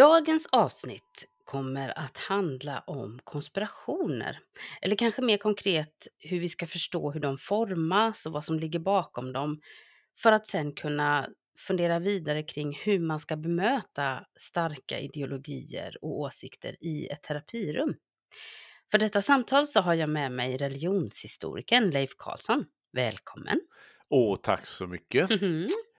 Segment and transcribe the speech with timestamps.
[0.00, 4.38] Dagens avsnitt kommer att handla om konspirationer.
[4.82, 8.78] Eller kanske mer konkret hur vi ska förstå hur de formas och vad som ligger
[8.78, 9.60] bakom dem.
[10.22, 16.76] För att sen kunna fundera vidare kring hur man ska bemöta starka ideologier och åsikter
[16.80, 17.94] i ett terapirum.
[18.90, 22.64] För detta samtal så har jag med mig religionshistorikern Leif Karlsson.
[22.92, 23.60] Välkommen!
[24.08, 25.30] Åh, tack så mycket.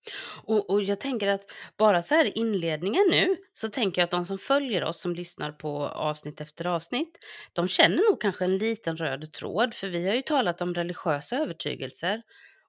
[0.44, 1.42] Och, och jag tänker att
[1.78, 5.16] bara så här i inledningen nu så tänker jag att de som följer oss som
[5.16, 7.18] lyssnar på avsnitt efter avsnitt,
[7.54, 11.38] de känner nog kanske en liten röd tråd, för vi har ju talat om religiösa
[11.38, 12.22] övertygelser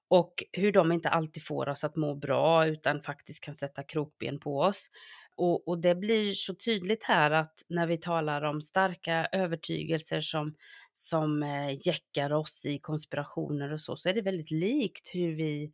[0.07, 4.39] och hur de inte alltid får oss att må bra utan faktiskt kan sätta krokben
[4.39, 4.89] på oss.
[5.35, 10.55] Och, och det blir så tydligt här att när vi talar om starka övertygelser som,
[10.93, 15.71] som eh, jäckar oss i konspirationer och så, så är det väldigt likt hur vi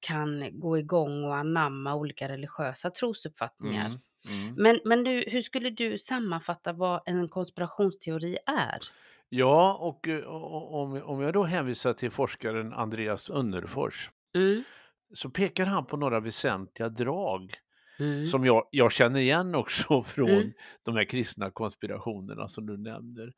[0.00, 3.86] kan gå igång och anamma olika religiösa trosuppfattningar.
[3.86, 4.00] Mm,
[4.42, 4.54] mm.
[4.62, 8.78] Men, men du, hur skulle du sammanfatta vad en konspirationsteori är?
[9.28, 14.62] Ja, och eh, o- om, om jag då hänvisar till forskaren Andreas Önnerfors Mm,
[15.14, 17.54] så pekar han på några väsentliga drag
[18.00, 20.52] mm, som jag, jag känner igen också från Mm.
[20.84, 23.32] de här kristna konspirationerna som du nämner.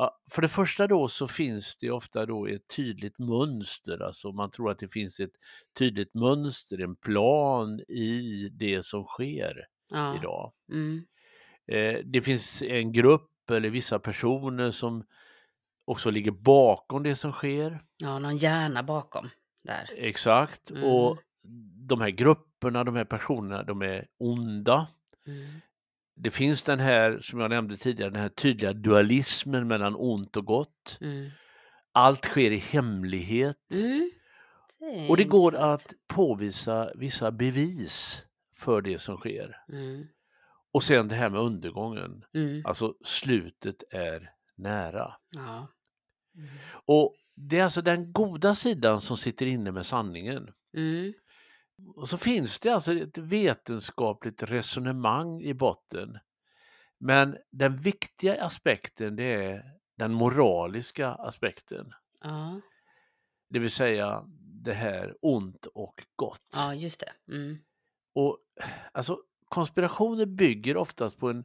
[0.00, 4.50] Ja, för det första då så finns det ofta då ett tydligt mönster, alltså man
[4.50, 5.32] tror att det finns ett
[5.78, 10.52] tydligt mönster, en plan i det som sker ja, idag.
[10.72, 11.04] mm,
[11.72, 15.04] Eh, det finns en grupp eller vissa personer som
[15.84, 17.82] också ligger bakom det som sker.
[17.96, 19.30] ja, någon hjärna bakom
[19.64, 19.90] där.
[19.96, 20.70] Exakt.
[20.70, 20.84] Mm.
[20.84, 21.18] Och
[21.88, 24.86] de här grupperna, de här personerna, de är onda.
[25.26, 25.60] Mm,
[26.20, 30.44] Det finns den här, som jag nämnde tidigare, den här tydliga dualismen mellan ont och
[30.44, 30.98] gott.
[31.00, 31.30] mm,
[31.92, 33.72] Allt sker i hemlighet.
[33.72, 34.10] mm.
[34.80, 38.24] är Och det går att påvisa vissa bevis
[38.56, 39.56] för det som sker.
[39.72, 40.06] Mm,
[40.72, 42.24] Och sen det här med undergången.
[42.34, 45.14] mm, Alltså slutet är nära.
[45.30, 45.68] ja.
[46.36, 46.48] Mm,
[46.86, 50.48] Och det är alltså den goda sidan som sitter inne med sanningen.
[51.86, 56.18] Och så finns det alltså ett vetenskapligt resonemang i botten.
[56.98, 59.62] Men den viktiga aspekten det är
[59.96, 61.92] den moraliska aspekten.
[62.20, 62.60] ja,
[63.50, 66.54] Det vill säga det här ont och gott.
[66.56, 67.34] ja, just det.
[67.34, 67.58] Mm,
[68.14, 68.38] Och
[68.92, 71.44] alltså konspirationer bygger oftast på en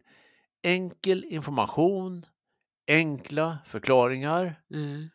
[0.64, 2.26] enkel information,
[2.88, 4.62] enkla förklaringar.
[4.74, 5.10] mm,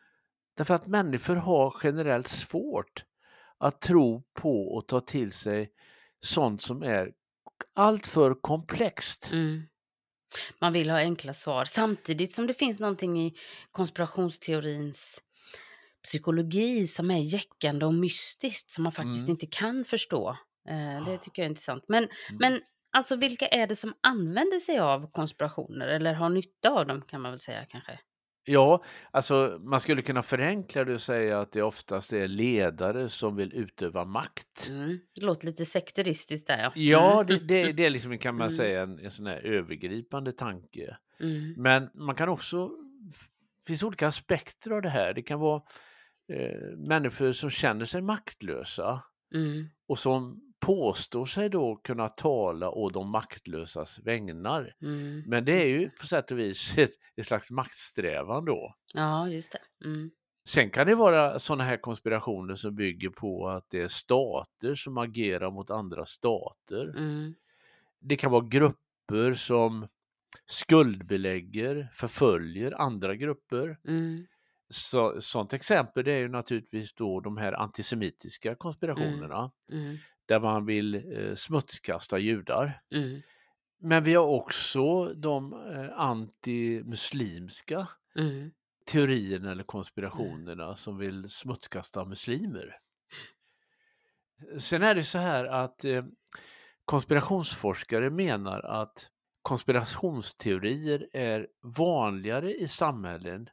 [0.57, 3.05] Därför att människor har generellt svårt
[3.59, 5.69] att tro på och ta till sig
[6.25, 7.11] sånt som är
[7.75, 9.29] alltför komplext.
[9.31, 9.63] mm.
[10.61, 13.35] Man vill ha enkla svar samtidigt som det finns någonting i
[13.71, 15.21] konspirationsteorins
[16.03, 19.31] psykologi som är jäckande och mystiskt som man faktiskt Mm.
[19.31, 20.29] inte kan förstå.
[20.69, 21.83] Eh, det tycker jag är intressant.
[21.87, 22.37] Men, Mm.
[22.39, 27.01] men alltså vilka är det som använder sig av konspirationer eller har nytta av dem
[27.01, 27.99] kan man väl säga kanske?
[28.43, 33.35] Ja, alltså man skulle kunna förenkla det och säga att det oftast är ledare som
[33.35, 34.67] vill utöva makt.
[34.69, 34.99] Mm.
[35.15, 36.71] Det låter lite sekteristiskt där ja.
[36.75, 37.27] Ja, Mm.
[37.27, 38.57] det, det, det är liksom kan man Mm.
[38.57, 40.97] säga en, en sån här övergripande tanke.
[41.19, 41.53] Mm.
[41.57, 45.13] Men man kan också, det finns olika aspekter av det här.
[45.13, 45.61] Det kan vara
[46.33, 49.03] eh, människor som känner sig maktlösa
[49.35, 49.69] Mm.
[49.87, 54.75] och som påstår sig då kunna tala å de maktlösas vägnar.
[54.81, 55.23] Mm.
[55.27, 58.75] Men det är ju på sätt och vis ett, ett slags maktsträvan då.
[58.93, 59.87] Ja, just det.
[59.87, 60.11] Mm.
[60.45, 64.97] Sen kan det vara sådana här konspirationer som bygger på att det är stater som
[64.97, 66.97] agerar mot andra stater.
[66.97, 67.35] Mm.
[67.99, 69.87] Det kan vara grupper som
[70.45, 73.77] skuldbelägger, förföljer andra grupper.
[73.87, 74.25] Mm.
[74.69, 79.97] Så, sånt exempel det är ju naturligtvis då de här antisemitiska konspirationerna Mm.
[80.29, 82.81] Där man vill eh, smutskasta judar.
[82.93, 83.21] Mm.
[83.81, 88.51] Men vi har också de eh, antimuslimska Mm.
[88.85, 92.79] teorierna eller konspirationerna som vill smutskasta muslimer.
[94.59, 96.05] Sen är det så här att eh,
[96.85, 99.09] konspirationsforskare menar att
[99.41, 103.49] konspirationsteorier är vanligare i samhällen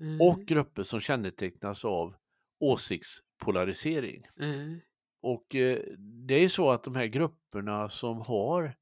[0.00, 0.20] Mm.
[0.20, 2.14] och grupper som kännetecknas av
[2.60, 4.26] åsiktspolarisering.
[4.40, 4.80] Mm.
[5.24, 8.74] Och eh, det är ju så att de här grupperna som har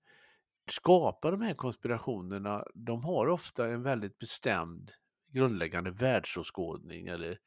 [0.70, 4.90] skapar de här konspirationerna, de har ofta en väldigt bestämd
[5.32, 7.38] grundläggande världsåskådning eller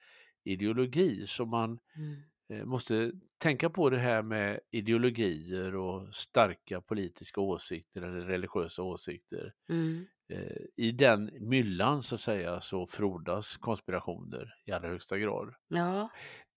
[0.43, 2.61] ideologi som man Mm.
[2.61, 9.53] eh, måste tänka på det här med ideologier och starka politiska åsikter eller religiösa åsikter.
[9.69, 10.05] Mm.
[10.33, 15.53] Eh, I den myllan så att säga så frodas konspirationer i allra högsta grad.
[15.67, 16.09] Ja.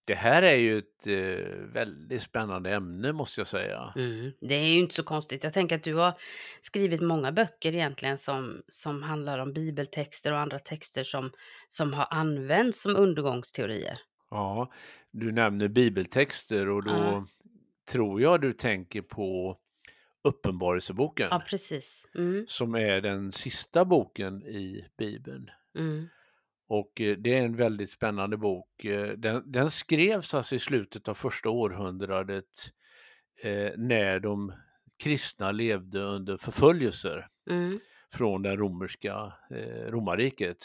[0.09, 3.93] Det här är ju ett eh, väldigt spännande ämne måste jag säga.
[3.95, 4.31] Mm.
[4.41, 5.43] Det är ju inte så konstigt.
[5.43, 6.13] Jag tänker att du har
[6.61, 11.31] skrivit många böcker egentligen som, som handlar om bibeltexter och andra texter som,
[11.69, 13.99] som har använts som undergångsteorier.
[14.29, 14.71] Ja,
[15.11, 17.25] du nämner bibeltexter och då Ja.
[17.91, 19.57] tror jag du tänker på
[20.23, 22.07] Uppenbarelseboken Ja, precis.
[22.15, 22.45] Mm.
[22.47, 25.49] som är den sista boken i Bibeln.
[25.77, 26.07] Mm.
[26.69, 28.85] Och eh, det är en väldigt spännande bok.
[28.85, 32.45] Eh, Den, den skrevs alltså i slutet av första århundradet
[33.43, 34.53] eh, när de
[35.03, 37.69] kristna levde under förföljelser Mm.
[38.13, 40.57] från det romerska eh, romarriket.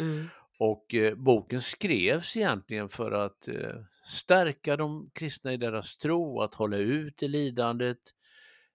[0.00, 0.26] Mm.
[0.58, 6.54] Och eh, boken skrevs egentligen för att eh, stärka de kristna i deras tro, att
[6.54, 7.98] hålla ut i lidandet.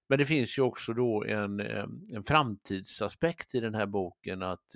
[0.09, 4.75] Men det finns ju också då en, eh, en framtidsaspekt i den här boken, att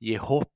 [0.00, 0.48] ge hopp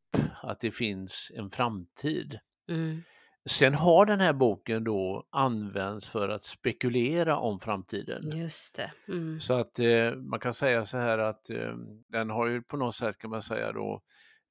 [0.42, 2.38] att det finns en framtid.
[2.70, 3.02] Mm.
[3.50, 8.38] Sen har den här boken då använts för att spekulera om framtiden.
[8.38, 8.92] Just det.
[9.08, 9.40] Mm.
[9.40, 11.74] Så att eh, man kan säga så här att eh,
[12.08, 14.02] den har ju på något sätt kan man säga då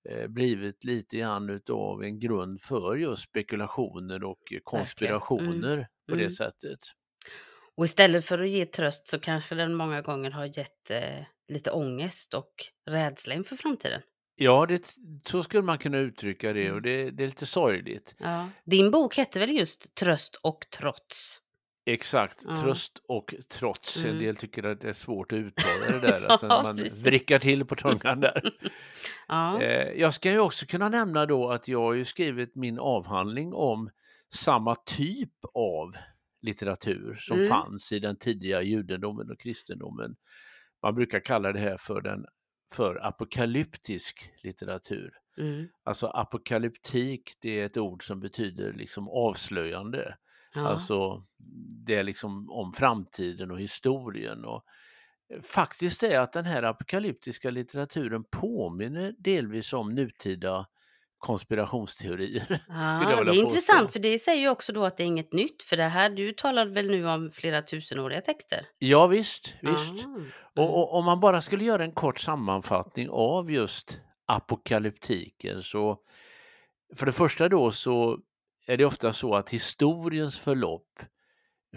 [0.09, 6.31] eh, blivit lite grann utav en grund för just spekulationer och konspirationer på det Mm.
[6.31, 6.79] sättet.
[7.75, 11.71] Och istället för att ge tröst så kanske den många gånger har gett eh, lite
[11.71, 12.53] ångest och
[12.89, 14.01] rädsla inför framtiden.
[14.35, 14.95] Ja, det,
[15.25, 16.83] så skulle man kunna uttrycka det och Mm.
[16.83, 18.15] det, det är lite sorgligt.
[18.17, 18.49] Ja.
[18.65, 21.39] Din bok hette väl just Tröst och trots?
[21.85, 22.55] Exakt, Ja.
[22.55, 24.03] tröst och trots.
[24.03, 24.23] En Mm.
[24.23, 27.65] del tycker att det är svårt att uttala det där, alltså när man vrickar till
[27.65, 28.41] på tungan där.
[29.27, 29.61] Ja.
[29.61, 33.53] Eh, jag ska ju också kunna nämna då att jag har ju skrivit min avhandling
[33.53, 33.89] om
[34.33, 35.91] samma typ av
[36.41, 37.49] litteratur som Mm.
[37.49, 40.15] fanns i den tidiga judendomen och kristendomen.
[40.83, 42.25] Man brukar kalla det här för, den,
[42.75, 45.13] för apokalyptisk litteratur.
[45.37, 45.67] Mm.
[45.83, 50.17] Alltså apokalyptik, det är ett ord som betyder liksom avslöjande.
[50.53, 50.67] Ja.
[50.67, 51.25] Alltså
[51.85, 54.45] det är liksom om framtiden och historien.
[54.45, 54.63] Och
[55.33, 60.67] eh, faktiskt är att den här apokalyptiska litteraturen påminner delvis om nutida
[61.23, 62.59] konspirationsteorier.
[62.67, 65.63] Ja, det är intressant för det säger ju också då att det är inget nytt
[65.63, 68.65] för det här, du talar väl nu om flera tusenåriga texter?
[68.79, 70.05] Ja visst, visst.
[70.05, 70.25] Ah, mm.
[70.55, 75.97] Och, och om man bara skulle göra en kort sammanfattning av just apokalyptiken så
[76.95, 78.19] för det första då så
[78.67, 80.99] är det ofta så att historiens förlopp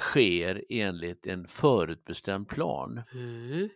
[0.01, 3.03] sker enligt en förutbestämd plan.
[3.13, 3.69] Mm.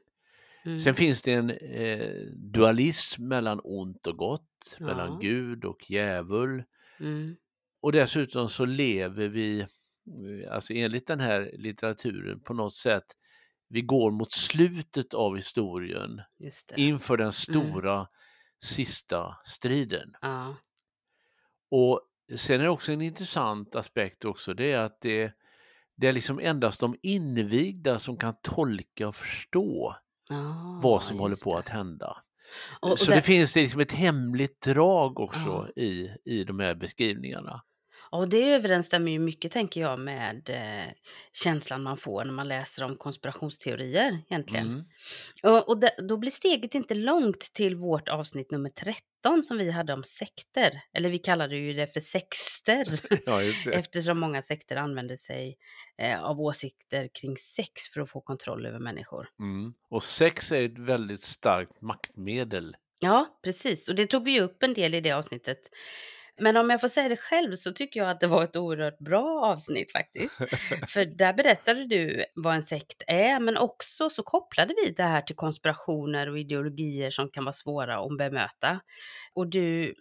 [0.64, 0.78] Mm.
[0.78, 4.86] Sen finns det en eh, dualism mellan ont och gott, Ja.
[4.86, 6.64] mellan Gud och djävul.
[7.00, 7.36] Mm.
[7.82, 13.04] Och dessutom så lever vi, eh, alltså enligt den här litteraturen på något sätt,
[13.68, 16.20] vi går mot slutet av historien
[16.76, 18.08] inför den stora
[18.62, 20.14] sista striden.
[20.22, 20.56] Ja.
[21.70, 22.00] Och
[22.36, 25.32] sen är det också en intressant aspekt också, det är att det,
[25.96, 29.96] det är liksom endast de invigda som kan tolka och förstå
[30.30, 31.58] Ja, vad som håller på det.
[31.58, 32.16] att hända.
[32.80, 36.60] Och, och Så där- det finns det liksom ett hemligt drag också i, i de
[36.60, 37.62] här beskrivningarna.
[38.10, 40.92] Och det överensstämmer ju mycket, tänker jag, med eh,
[41.32, 44.66] känslan man får när man läser om konspirationsteorier egentligen.
[44.66, 44.84] Mm.
[45.42, 49.70] Och, och det, då blir steget inte långt till vårt avsnitt nummer 13 som vi
[49.70, 50.82] hade om sekter.
[50.92, 52.86] Eller vi kallade ju det för sexter.
[53.26, 53.74] Ja, det.
[53.74, 55.56] Eftersom många sekter använder sig
[55.98, 59.28] eh, av åsikter kring sex för att få kontroll över människor.
[59.40, 59.74] Mm.
[59.90, 62.76] Och sex är ett väldigt starkt maktmedel.
[63.00, 63.88] Ja, precis.
[63.88, 65.58] Och det tog vi upp en del i det avsnittet.
[66.40, 68.98] Men om jag får säga det själv så tycker jag att det var ett oerhört
[68.98, 70.36] bra avsnitt faktiskt.
[70.88, 75.22] För där berättade du vad en sekt är, men också så kopplade vi det här
[75.22, 78.80] till konspirationer och ideologier som kan vara svåra att bemöta.
[79.34, 79.94] Och du,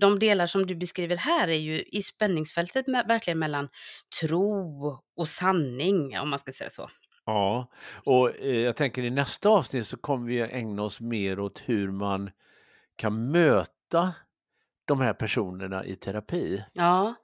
[0.00, 3.68] de delar som du beskriver här är ju i spänningsfältet med, verkligen mellan
[4.20, 6.90] tro och sanning, om man ska säga så.
[7.26, 7.70] Ja,
[8.04, 11.90] och eh, jag tänker i nästa avsnitt så kommer vi ägna oss mer åt hur
[11.90, 12.30] man
[12.96, 14.14] kan möta
[14.88, 16.64] de här personerna i terapi.
[16.72, 17.14] Ja,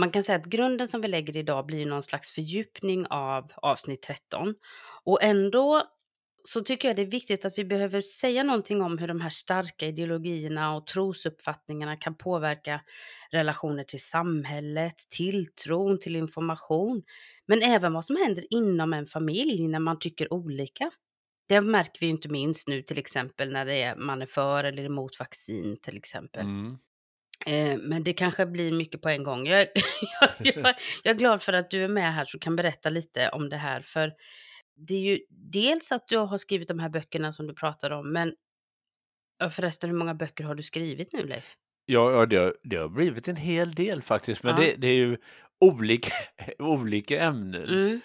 [0.00, 4.02] man kan säga att grunden som vi lägger idag blir någon slags fördjupning av avsnitt
[4.02, 4.54] 13.
[5.04, 5.82] Och ändå
[6.48, 9.30] så tycker jag det är viktigt att vi behöver säga någonting om hur de här
[9.30, 12.80] starka ideologierna och trosuppfattningarna kan påverka
[13.30, 17.02] relationer till samhället, tilltron till information,
[17.46, 20.90] men även vad som händer inom en familj när man tycker olika.
[21.48, 24.84] Det märker vi inte minst nu till exempel när det är, man är för eller
[24.84, 26.42] emot vaccin till exempel.
[26.42, 26.78] Mm.
[27.46, 29.46] Eh, men det kanske blir mycket på en gång.
[29.46, 29.60] Jag,
[30.20, 33.28] jag, jag, jag är glad för att du är med här så kan berätta lite
[33.28, 33.80] om det här.
[33.80, 34.12] För
[34.76, 38.12] det är ju dels att du har skrivit de här böckerna som du pratade om,
[38.12, 38.34] men
[39.50, 41.56] förresten hur många böcker har du skrivit nu Leif?
[41.86, 44.62] Ja, ja det, har, det har blivit en hel del faktiskt, men Ja.
[44.62, 45.16] det, det är ju
[45.60, 46.12] olika,
[46.58, 47.68] olika ämnen.
[47.68, 48.00] Mm.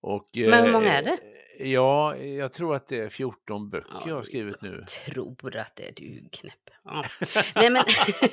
[0.00, 1.18] Och, Men hur många eh, är det?
[1.58, 4.84] Ja, jag tror att det är 14 böcker Ja, jag har skrivit nu.
[5.06, 6.54] tror att det är du knäpp.
[6.84, 7.04] Ja.
[7.54, 7.84] Nej, men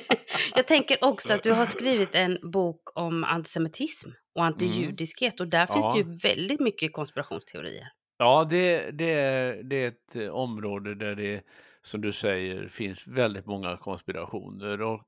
[0.54, 5.66] jag tänker också att du har skrivit en bok om antisemitism och antijudiskhet och där
[5.66, 6.08] finns det Mm.
[6.08, 6.12] Ja.
[6.12, 7.88] ju väldigt mycket konspirationsteorier.
[8.18, 11.42] Ja, det, det, är, det är ett eh, område där det,
[11.82, 14.82] som du säger, finns väldigt många konspirationer.
[14.82, 15.02] Och,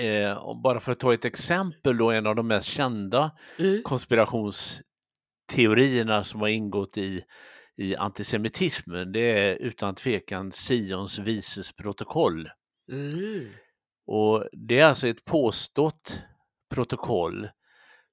[0.00, 3.82] eh, bara för att ta ett exempel då, en av de mest kända Mm.
[5.46, 7.24] Konspirationsteorierna som har ingått i,
[7.76, 12.48] i antisemitismen, det är utan tvekan Sions vises protokoll.
[12.92, 13.50] Mm.
[14.06, 16.22] Och det är alltså ett påstått
[16.74, 17.48] protokoll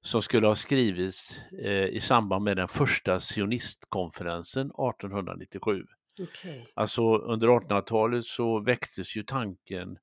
[0.02, 5.84] som skulle ha skrivits eh, i samband med den första sionistkonferensen 1897.
[6.20, 6.72] Okej.
[6.76, 9.98] Alltså under 1800-talet så väcktes ju tanken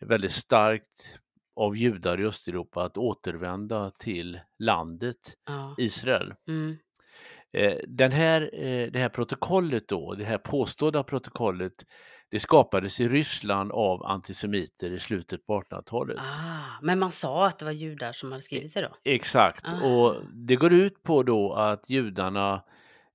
[0.00, 1.20] väldigt starkt
[1.56, 5.16] av judar i Östeuropa att återvända till landet
[5.46, 5.74] Ja.
[5.78, 6.34] Israel.
[6.48, 6.76] Mm.
[7.52, 11.72] Eh, Den här, eh, det här protokollet då, det här påstådda protokollet,
[12.30, 16.18] det skapades i Ryssland av antisemiter i slutet på 1800-talet.
[16.18, 18.96] Ah, men man sa att det var judar som hade skrivit det då?
[19.04, 19.86] Exakt, Ah.
[19.86, 22.62] och det går ut på då att judarna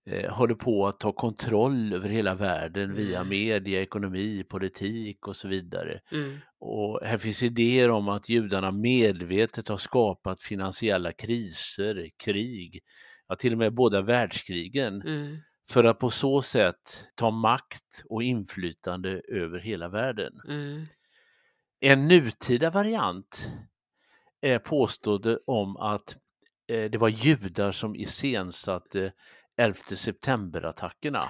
[0.07, 3.29] eh, håller på att ta kontroll över hela världen via Mm.
[3.29, 5.99] media, ekonomi, politik och så vidare.
[6.11, 6.37] Mm.
[6.59, 12.79] Och här finns idéer om att judarna medvetet har skapat finansiella kriser, krig,
[13.27, 15.37] ja, till och med båda världskrigen, Mm.
[15.69, 20.33] för att på så sätt ta makt och inflytande över hela världen.
[20.49, 20.85] Mm.
[21.79, 23.51] En nutida variant
[24.41, 26.17] är påstådde om att
[26.67, 29.11] eh, det var judar som iscensatte
[29.57, 31.23] 11 september-attackerna.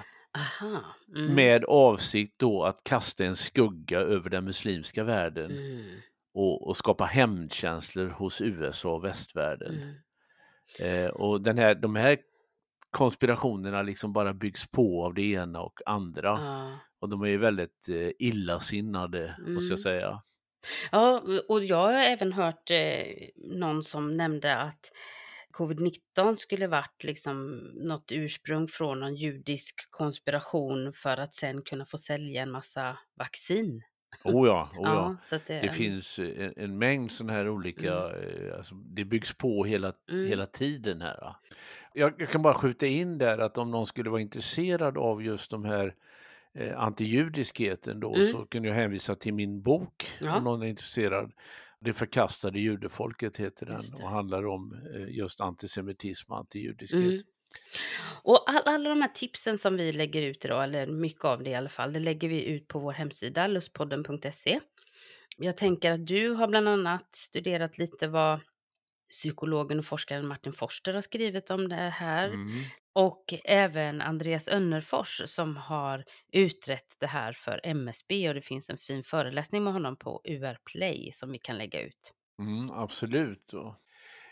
[1.14, 1.34] Mm.
[1.34, 5.84] med avsikt då att kasta en skugga över den muslimska världen Mm.
[6.34, 9.74] och, och skapa hämndkänslor hos USA och västvärlden.
[10.80, 11.04] Mm.
[11.04, 12.18] Eh, och den här, de här
[12.90, 16.28] konspirationerna liksom bara byggs på av det ena och andra.
[16.28, 16.78] Ja.
[17.00, 19.78] Och de är ju väldigt eh, illasinnade, måste jag Mm.
[19.78, 20.22] säga.
[20.92, 23.04] Ja, och jag har även hört eh,
[23.36, 24.90] någon som nämnde att
[25.52, 31.98] covid-19 skulle varit liksom något ursprung från någon judisk konspiration för att sen kunna få
[31.98, 33.82] sälja en massa vaccin.
[34.24, 35.16] Oh ja, oh ja.
[35.36, 39.32] att det, Det finns eh, en, en mängd sådana här olika, eh, alltså, det byggs
[39.38, 40.26] på hela, Mm.
[40.26, 41.36] hela tiden här.
[41.94, 45.50] Jag, jag kan bara skjuta in där att om någon skulle vara intresserad av just
[45.50, 45.94] de här
[46.54, 48.26] eh, antijudiskheten då Mm.
[48.26, 50.36] så kan jag hänvisa till min bok Ja.
[50.36, 51.32] om någon är intresserad.
[51.80, 57.00] Det förkastade judefolket heter den och handlar om eh, just antisemitism och antijudiskhet.
[57.00, 57.22] Mm.
[58.22, 61.50] Och all, alla de här tipsen som vi lägger ut idag, eller mycket av det
[61.50, 64.60] i alla fall, det lägger vi ut på vår hemsida lustpodden.se.
[65.36, 68.40] Jag tänker att du har bland annat studerat lite vad
[69.10, 72.28] psykologen och forskaren Martin Forster har skrivit om det här.
[72.28, 72.64] Mm.
[72.98, 78.78] Och även Andreas Önnerfors som har utrett det här för MSB och det finns en
[78.78, 82.12] fin föreläsning med honom på UR Play som vi kan lägga ut.
[82.38, 83.52] Mm, absolut.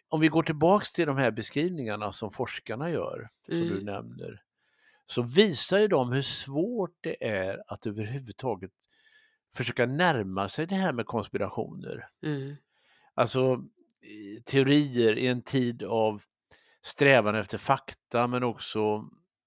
[0.08, 3.84] Om vi går tillbaks till de här beskrivningarna som forskarna gör, som du Mm.
[3.84, 4.42] nämner,
[5.06, 8.70] så visar ju de hur svårt det är att överhuvudtaget
[9.56, 12.08] försöka närma sig det här med konspirationer.
[12.22, 12.56] Mm.
[13.14, 13.64] Alltså
[14.44, 16.22] teorier i en tid av
[16.86, 19.04] strävan efter fakta men också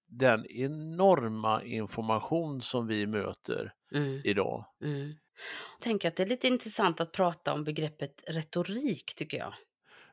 [0.08, 4.22] den enorma information som vi möter Mm.
[4.24, 4.66] idag.
[4.84, 5.08] Mm.
[5.08, 9.54] Jag tänker att det är lite intressant att prata om begreppet retorik tycker jag.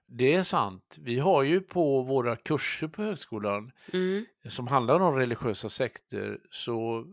[0.07, 0.97] Det är sant.
[1.01, 4.27] Vi har ju på våra kurser på högskolan Mm.
[4.49, 7.07] som handlar om religiösa sekter så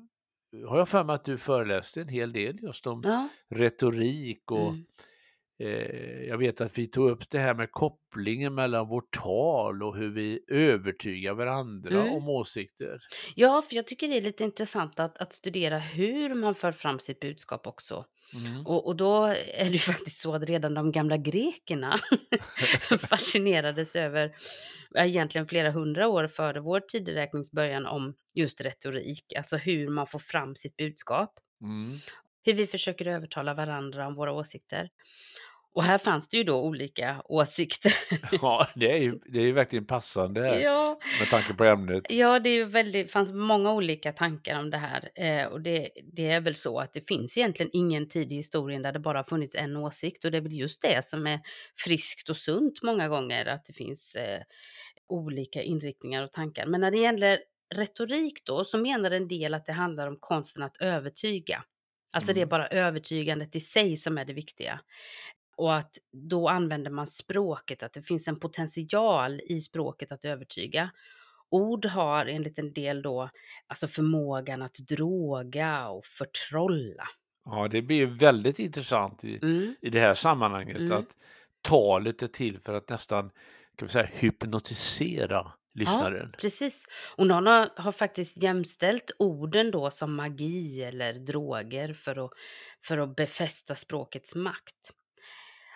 [0.68, 3.28] har jag för mig att du föreläste en hel del just om Ja.
[3.50, 4.86] retorik och Mm.
[5.64, 9.98] Eh, jag vet att vi tog upp det här med kopplingen mellan vårt tal och
[9.98, 12.14] hur vi övertygar varandra Mm.
[12.14, 13.00] om åsikter.
[13.36, 17.00] Ja, för jag tycker det är lite intressant att, att studera hur man för fram
[17.00, 18.06] sitt budskap också.
[18.34, 18.66] Mm.
[18.68, 21.96] Och, och då är det ju faktiskt så att redan de gamla grekerna
[23.10, 24.36] fascinerades över,
[24.92, 30.08] ja, egentligen flera hundra år före vår tideräknings början, om just retorik, alltså hur man
[30.08, 31.40] får fram sitt budskap.
[31.62, 31.98] Mm.
[32.46, 34.90] Hur vi försöker övertala varandra om våra åsikter.
[35.76, 37.94] Och här fanns det ju då olika åsikter.
[38.42, 42.12] Ja, det är ju det är ju verkligen passande ja, med tanke på ämnet.
[42.12, 45.10] Ja, det är ju väldigt, fanns många olika tankar om det här.
[45.16, 48.82] Eh, och det, det är väl så att det finns egentligen ingen tid i historien
[48.82, 50.26] där det bara funnits en åsikt.
[50.26, 51.40] Och det är väl just det som är
[51.86, 54.42] friskt och sunt många gånger, att det finns eh,
[55.10, 56.66] olika inriktningar och tankar.
[56.66, 57.40] Men när det gäller
[57.76, 61.64] retorik då, så menar en del att det handlar om konsten att övertyga.
[62.16, 62.50] Alltså det är Mm.
[62.50, 64.80] bara övertygandet i sig som är det viktiga.
[65.58, 70.90] Och att då använder man språket, att det finns en potential i språket att övertyga.
[71.50, 73.30] Ord har enligt en del då
[73.68, 77.08] alltså förmågan att droga och förtrolla.
[77.46, 79.76] Ja, det blir väldigt intressant i, Mm.
[79.82, 80.92] i det här sammanhanget Mm.
[80.98, 81.18] att
[81.62, 83.30] talet är till för att nästan
[83.76, 86.36] kan vi säga, hypnotisera lyssnaren.
[86.38, 86.86] Precis.
[87.18, 92.32] Och någon har, har faktiskt jämställt orden då som magi eller droger för att,
[92.84, 94.94] för att befästa språkets makt.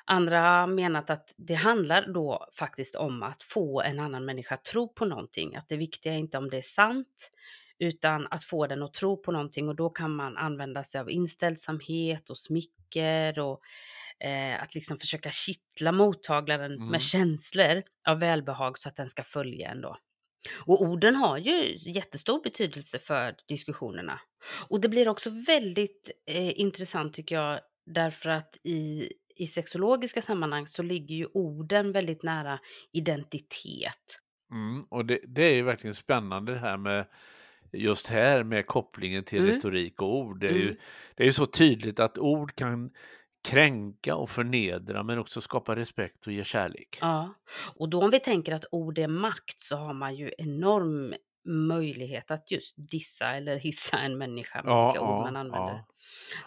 [0.08, 4.66] Andra har menat att det handlar då faktiskt om att få en annan människa att
[4.66, 5.56] tro på någonting.
[5.56, 7.32] Att det viktiga är inte om det är sant,
[7.80, 11.12] utan att få den att tro på någonting och då kan man använda sig av
[11.12, 13.62] inställsamhet och smicker och
[14.28, 16.88] eh, att liksom försöka kittla mottagaren Mm.
[16.88, 19.98] med känslor av välbehag så att den ska följa en då.
[20.66, 24.20] Och orden har ju jättestor betydelse för diskussionerna.
[24.70, 30.68] Och det blir också väldigt eh, intressant tycker jag, därför att i, i sexologiska sammanhang
[30.68, 32.60] så ligger ju orden väldigt nära
[32.94, 34.20] identitet.
[34.52, 37.08] Mm, och det, det är ju verkligen spännande det här med
[37.74, 39.56] just här med kopplingen till Mm.
[39.56, 40.40] retorik och ord.
[40.40, 40.76] Det är, ju, Mm.
[41.16, 42.92] det är ju så tydligt att ord kan
[43.50, 46.98] kränka och förnedra men också skapa respekt och ge kärlek.
[47.02, 47.34] Ja,
[47.76, 51.14] och då om vi tänker att ord är makt så har man ju enorm
[51.68, 55.74] möjlighet att just dissa eller hissa en människa med Ja, vilka ord man ja, använder.
[55.74, 55.88] ja.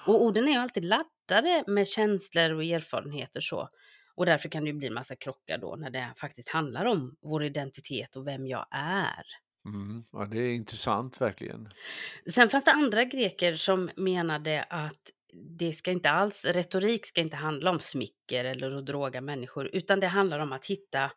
[0.07, 3.69] Och orden är ju alltid laddade med känslor och erfarenheter så.
[4.14, 7.45] Och därför kan det ju bli massa krockar då när det faktiskt handlar om vår
[7.45, 9.25] identitet och vem jag är.
[9.65, 11.69] Mm, ja, det är intressant verkligen.
[12.30, 15.00] Sen fanns det andra greker som menade att
[15.58, 20.00] det ska inte alls, retorik ska inte handla om smicker eller att droga människor, utan
[20.00, 21.11] det handlar om att hitta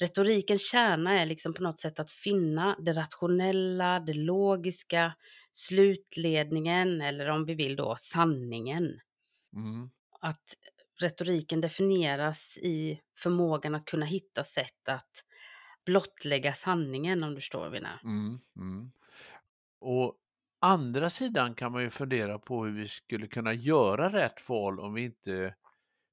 [0.00, 5.14] Retorikens kärna är liksom på något sätt att finna det rationella, det logiska,
[5.58, 9.00] slutledningen eller om vi vill då sanningen.
[9.56, 9.90] Mm.
[10.20, 10.54] Att
[11.00, 15.24] retoriken definieras i förmågan att kunna hitta sätt att
[15.86, 18.00] blottlägga sanningen om du förstår vad jag menar.
[18.04, 18.90] Mm, mm.
[19.80, 20.14] Och
[20.60, 24.94] andra sidan kan man ju fundera på hur vi skulle kunna göra rätt val om
[24.94, 25.54] vi inte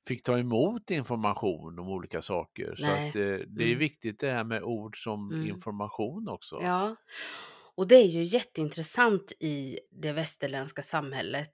[0.08, 2.76] fick ta emot information om olika saker.
[2.76, 3.10] Så Nej.
[3.10, 3.80] att, eh, det är Mm.
[3.80, 5.48] viktigt det här med ord som Mm.
[5.48, 6.60] information också.
[6.62, 6.96] Ja,
[7.78, 11.52] och det är ju jätteintressant i det västerländska samhället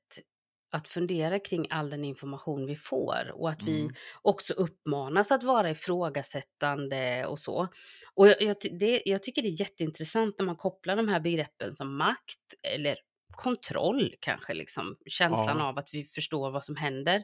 [0.73, 3.93] att fundera kring all den information vi får och att vi Mm.
[4.21, 7.67] också uppmanas att vara ifrågasättande och så.
[8.13, 11.71] Och jag, jag, det, jag tycker det är jätteintressant när man kopplar de här begreppen
[11.71, 12.95] som makt eller
[13.35, 15.63] kontroll kanske, liksom känslan Ja.
[15.69, 17.23] av att vi förstår vad som händer,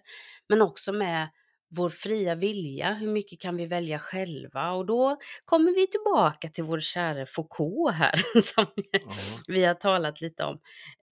[0.49, 1.29] men också med
[1.69, 4.71] vår fria vilja, hur mycket kan vi välja själva?
[4.71, 8.99] Och då kommer vi tillbaka till vår kära Foucault här, som Ja.
[9.47, 10.59] vi har talat lite om.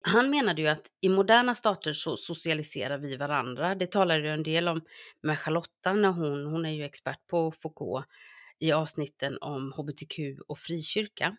[0.07, 3.75] Han menade ju att i moderna stater så socialiserar vi varandra.
[3.75, 4.81] Det talade ju en del om
[5.23, 8.05] med Charlotta när hon, hon är ju expert på Foucault
[8.59, 11.37] i avsnitten om hbtq och frikyrka.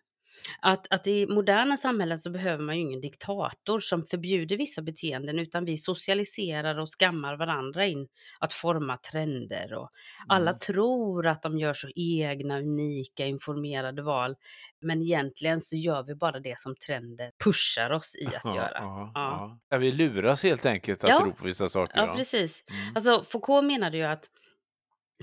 [0.60, 5.38] Att, att i moderna samhällen så behöver man ju ingen diktator som förbjuder vissa beteenden
[5.38, 8.08] utan vi socialiserar och skammar varandra in
[8.40, 9.90] att forma trender och
[10.28, 10.58] alla Mm.
[10.58, 14.36] tror att de gör så egna, unika, informerade val.
[14.80, 18.70] Men egentligen så gör vi bara det som trender pushar oss i att Ja, göra.
[18.74, 19.10] ja, Ja.
[19.14, 19.58] ja.
[19.68, 21.18] Ja, vi luras helt enkelt att Ja.
[21.18, 21.96] tro på vissa saker.
[21.98, 22.14] Ja, Ja.
[22.16, 22.64] precis.
[22.70, 22.96] Mm.
[22.96, 24.30] Alltså Foucault menade ju att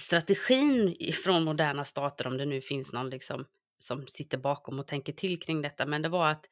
[0.02, 3.46] strategin från moderna stater, om det nu finns någon liksom
[3.84, 6.46] som sitter bakom och tänker till kring detta, men det var att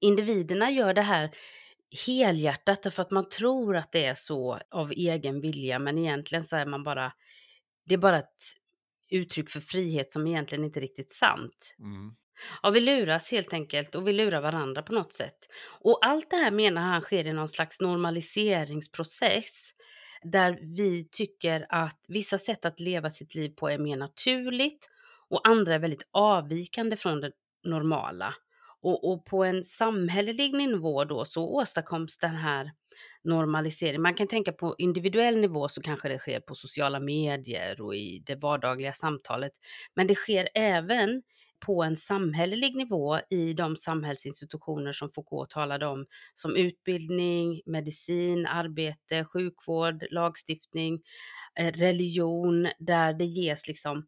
[0.00, 1.30] individerna gör det här
[2.06, 6.56] helhjärtat därför att man tror att det är så av egen vilja, men egentligen så
[6.56, 7.12] är man bara,
[7.86, 8.42] det är bara ett
[9.10, 11.74] uttryck för frihet som egentligen inte är riktigt sant.
[11.78, 12.14] Mm.
[12.62, 15.38] Ja, vi luras helt enkelt och vi lurar varandra på något sätt.
[15.80, 19.70] Och allt det här menar han sker i någon slags normaliseringsprocess.
[20.22, 24.90] där vi tycker att vissa sätt att leva sitt liv på är mer naturligt
[25.30, 27.32] och andra är väldigt avvikande från det
[27.64, 28.34] normala.
[28.82, 32.70] Och, och på en samhällelig nivå då så åstadkoms den här
[33.24, 34.02] normaliseringen.
[34.02, 38.22] Man kan tänka på individuell nivå så kanske det sker på sociala medier och i
[38.26, 39.52] det vardagliga samtalet.
[39.94, 41.22] Men det sker även
[41.66, 49.24] på en samhällelig nivå i de samhällsinstitutioner som Foucault talade om, som utbildning, medicin, arbete,
[49.24, 51.02] sjukvård, lagstiftning,
[51.58, 54.06] eh, religion, där det ges liksom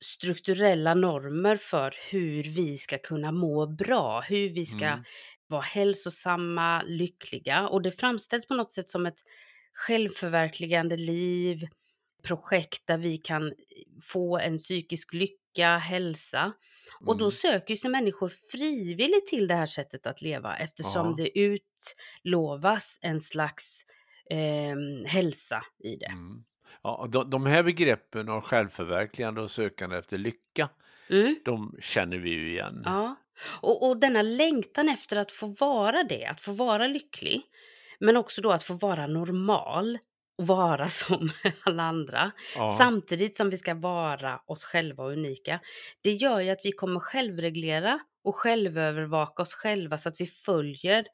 [0.00, 5.04] strukturella normer för hur vi ska kunna må bra, hur vi ska Mm.
[5.46, 9.20] vara hälsosamma, lyckliga och det framställs på något sätt som ett
[9.72, 11.66] självförverkligande liv,
[12.22, 13.52] projekt där vi kan
[14.02, 16.52] få en psykisk lycka, hälsa.
[17.06, 17.30] Och då Mm.
[17.32, 21.14] söker sig människor frivilligt till det här sättet att leva eftersom Ja.
[21.16, 23.82] det utlovas en slags
[24.30, 26.06] eh, hälsa i det.
[26.06, 26.44] Mm.
[26.82, 30.68] Ja, de, de här begreppen av självförverkligande och sökande efter lycka,
[31.10, 31.36] Mm.
[31.44, 32.82] de känner vi ju igen.
[32.84, 33.16] Ja,
[33.60, 37.42] och, och denna längtan efter att få vara det, att få vara lycklig,
[38.00, 39.98] men också då att få vara normal
[40.38, 41.30] och vara som
[41.62, 42.76] alla andra, Ja.
[42.78, 45.60] samtidigt som vi ska vara oss själva och unika.
[46.00, 51.04] Det gör ju att vi kommer självreglera och självövervaka oss själva så att vi följer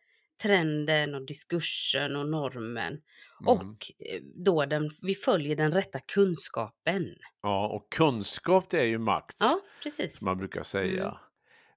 [0.42, 3.00] trenden och diskursen och normen
[3.40, 3.48] Mm.
[3.58, 3.62] och
[3.98, 7.06] eh, då den, vi följer den rätta kunskapen.
[7.42, 10.18] ja, och kunskap det är ju makt, Ja, precis.
[10.18, 11.04] som man brukar säga.
[11.04, 11.14] Mm.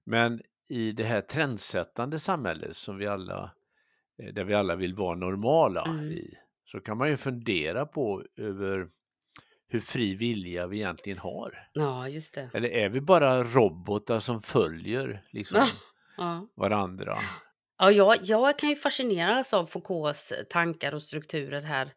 [0.04, 3.50] Men i det här trendsättande samhället som vi alla,
[4.22, 6.04] eh, där vi alla vill vara normala Mm.
[6.12, 8.88] i, så kan man ju fundera på över
[9.68, 11.68] hur fri vilja vi egentligen har.
[11.72, 12.50] Ja, just det.
[12.54, 15.66] Eller är vi bara robotar som följer liksom Ja.
[16.16, 16.46] Ja.
[16.54, 17.18] varandra?
[17.78, 21.92] Ja, jag, jag kan ju fascineras av Foucaults tankar och strukturer här,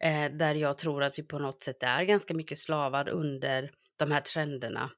[0.00, 4.10] eh, där jag tror att vi på något sätt är ganska mycket slavar under de
[4.10, 4.90] här trenderna.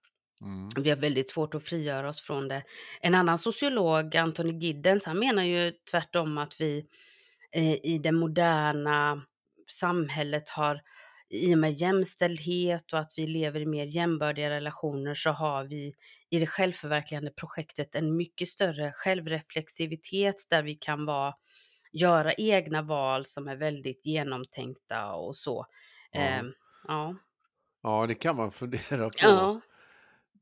[0.43, 0.69] Mm.
[0.85, 2.63] Vi har väldigt svårt att frigöra oss från det.
[3.01, 6.87] En annan sociolog, Anthony Giddens, han menar ju tvärtom att vi
[7.53, 9.23] eh, i det moderna
[9.69, 10.81] samhället har,
[11.31, 15.95] i och med jämställdhet och att vi lever i mer jämbördiga relationer, så har vi
[16.35, 21.35] i det självförverkligande projektet en mycket större självreflexivitet där vi kan vara,
[21.93, 25.67] göra egna val som är väldigt genomtänkta och så.
[26.13, 26.21] Ja.
[26.21, 26.43] Eh,
[26.89, 27.17] ja.
[27.83, 29.11] ja, det kan man fundera på.
[29.19, 29.61] Ja.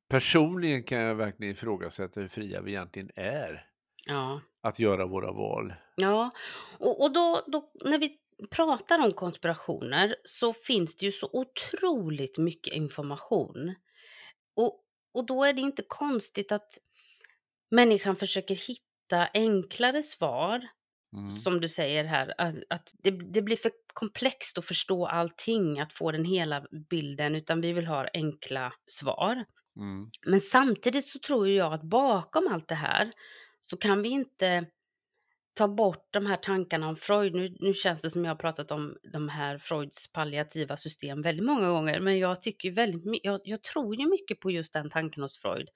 [0.08, 3.66] Personligen kan jag verkligen ifrågasätta hur fria vi egentligen är
[4.06, 4.40] Ja.
[4.60, 5.74] att göra våra val.
[5.96, 6.30] Ja,
[6.78, 8.18] och, och då, då när vi
[8.50, 13.74] pratar om konspirationer så finns det ju så otroligt mycket information.
[14.56, 14.78] Och,
[15.14, 16.78] och då är det inte konstigt att
[17.70, 20.68] människan försöker hitta enklare svar,
[21.16, 21.30] Mm.
[21.30, 25.92] som du säger här, att, att det, det blir för komplext att förstå allting, att
[25.92, 29.44] få den hela bilden, utan vi vill ha enkla svar.
[29.76, 30.10] Mm.
[30.26, 33.12] Men samtidigt så tror jag att bakom allt det här
[33.60, 34.66] så kan vi inte
[35.54, 37.34] ta bort de här tankarna om Freud.
[37.34, 41.46] Nu, nu känns det som jag har pratat om de här Freuds palliativa system väldigt
[41.46, 44.90] många gånger, men jag tycker ju väldigt jag, jag tror ju mycket på just den
[44.90, 45.68] tanken hos Freud.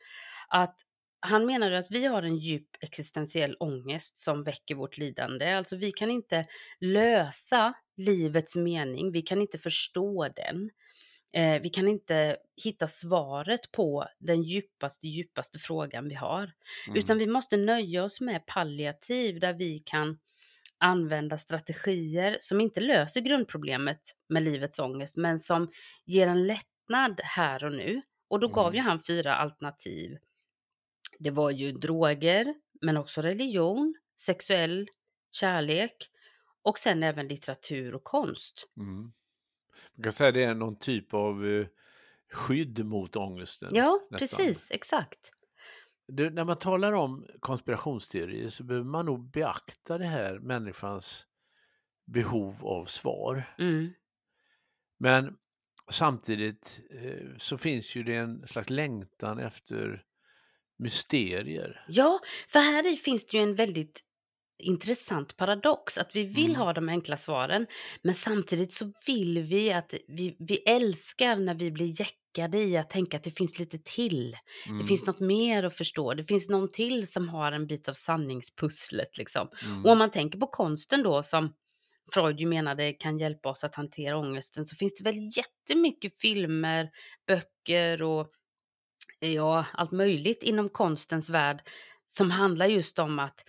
[0.48, 0.76] Att
[1.20, 5.52] han menade att vi har en djup existentiell ångest som väcker vårt lidande.
[5.52, 6.44] Alltså vi kan inte
[6.80, 10.70] lösa livets mening, vi kan inte förstå den.
[11.36, 16.52] Eh, vi kan inte hitta svaret på den djupaste, djupaste frågan vi har.
[16.86, 16.98] Mm.
[16.98, 20.18] Utan vi måste nöja oss med palliativ där vi kan
[20.78, 25.70] använda strategier som inte löser grundproblemet med livets ångest men som
[26.04, 28.02] ger en lättnad här och nu.
[28.28, 28.76] Och då gav Mm.
[28.76, 30.18] ju han fyra alternativ.
[31.18, 34.88] Det var ju droger, men också religion, sexuell
[35.32, 35.96] kärlek
[36.62, 38.68] och sen även litteratur och konst.
[38.76, 39.12] Mm.
[39.94, 41.66] Man kan säga det är någon typ av eh,
[42.32, 43.70] skydd mot ångesten.
[43.72, 44.18] Ja, nästan.
[44.18, 45.32] precis, exakt.
[46.08, 51.26] Du, när man talar om konspirationsteorier så behöver man nog beakta det här människans
[52.06, 53.54] behov av svar.
[53.58, 53.92] Mm.
[54.98, 55.36] Men
[55.90, 60.04] samtidigt eh, så finns ju det en slags längtan efter
[60.78, 61.84] mysterier.
[61.88, 64.00] Ja, för här i finns det ju en väldigt
[64.58, 66.56] intressant paradox, att vi vill Mm.
[66.60, 67.66] ha de enkla svaren,
[68.02, 72.90] men samtidigt så vill vi att vi, vi älskar när vi blir jäckade i att
[72.90, 74.36] tänka att det finns lite till.
[74.66, 74.78] Mm.
[74.78, 76.14] Det finns något mer att förstå.
[76.14, 79.48] Det finns någon till som har en bit av sanningspusslet liksom.
[79.64, 79.84] Mm.
[79.84, 81.54] Och om man tänker på konsten då som
[82.14, 86.90] Freud ju menade kan hjälpa oss att hantera ångesten så finns det väl jättemycket filmer,
[87.26, 88.30] böcker och
[89.20, 91.62] ja, allt möjligt inom konstens värld
[92.06, 93.44] som handlar just om att,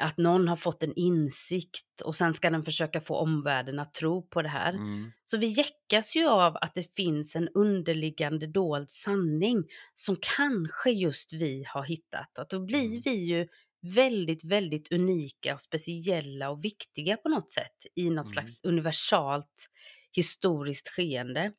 [0.00, 4.22] att någon har fått en insikt och sen ska den försöka få omvärlden att tro
[4.28, 4.72] på det här.
[4.72, 5.12] Mm.
[5.24, 11.32] Så vi jäckas ju av att det finns en underliggande dold sanning som kanske just
[11.32, 12.38] vi har hittat.
[12.38, 13.02] Att då blir Mm.
[13.04, 13.46] vi ju
[13.82, 18.32] väldigt, väldigt unika och speciella och viktiga på något sätt i något Mm.
[18.32, 19.66] slags universalt
[20.12, 21.52] historiskt skeende.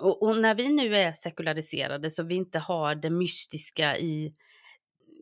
[0.00, 4.34] Och, och när vi nu är sekulariserade så vi inte har det mystiska i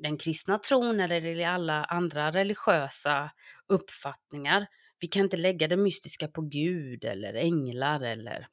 [0.02, 3.30] den kristna tron eller i alla andra religiösa
[3.68, 4.66] uppfattningar.
[5.00, 8.46] Vi kan inte lägga det mystiska på Gud eller änglar eller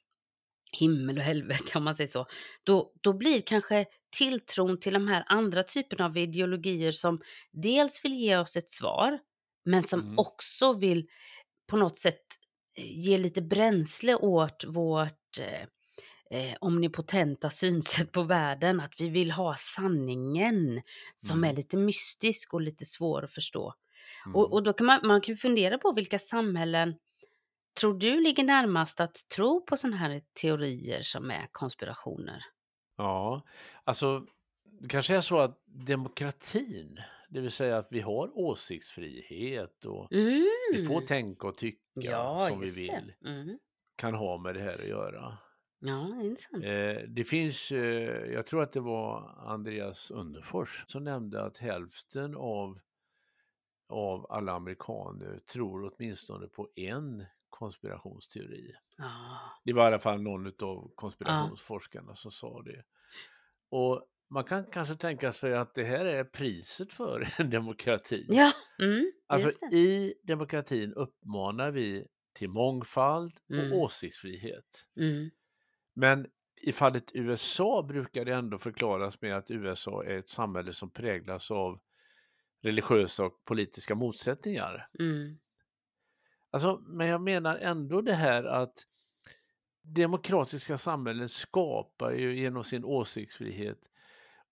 [0.80, 2.26] himmel och helvete om man säger så.
[2.64, 3.86] Då, då blir kanske
[4.18, 9.20] tilltron till de här andra typerna av ideologier som dels vill ge oss ett svar
[9.66, 10.20] men som Mm.
[10.20, 11.08] också vill
[11.68, 12.26] på något sätt
[12.78, 15.40] eh, ge lite bränsle åt vårt
[16.30, 18.80] eh, omnipotenta synsätt på världen.
[18.80, 20.82] Att vi vill ha sanningen
[21.16, 21.50] som Mm.
[21.50, 23.74] är lite mystisk och lite svår att förstå.
[24.26, 24.36] Mm.
[24.36, 26.96] Och, och då kan man, man kan fundera på vilka samhällen
[27.80, 32.44] tror du ligger närmast att tro på sådana här teorier som är konspirationer?
[32.98, 33.42] Ja,
[33.84, 34.26] alltså
[34.82, 40.08] det kanske är så att demokratin, det vill säga att vi har åsiktsfrihet och
[40.74, 41.08] vi får Mm.
[41.08, 43.60] tänka och tycka Ja, som vi vill, Mm.
[43.96, 45.38] kan ha med det här att göra.
[45.80, 46.64] Ja, intressant.
[46.66, 52.36] Eh, det finns, eh, jag tror att det var Andreas Underfors som nämnde att hälften
[52.36, 52.80] av,
[53.90, 58.74] av alla amerikaner tror åtminstone på en konspirationsteori.
[58.98, 59.40] Ja.
[59.66, 62.84] Det var i alla fall någon av konspirationsforskarna som sa det.
[63.70, 68.26] Och man kan kanske tänka sig att det här är priset för en demokrati.
[68.30, 69.76] Ja, mm, Alltså det.
[69.78, 73.74] i demokratin uppmanar vi till mångfald och Mm.
[73.74, 74.88] åsiktsfrihet.
[75.00, 75.30] Mm.
[76.00, 76.28] Men
[76.62, 81.52] i fallet USA brukar det ändå förklaras med att USA är ett samhälle som präglas
[81.52, 81.80] av
[82.62, 84.88] religiösa och politiska motsättningar.
[85.00, 85.40] Mm.
[86.52, 88.74] Alltså, men jag menar ändå det här att
[89.82, 93.90] demokratiska samhällen skapar ju genom sin åsiktsfrihet